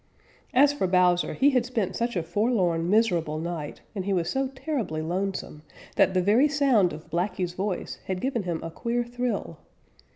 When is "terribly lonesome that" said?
4.47-6.15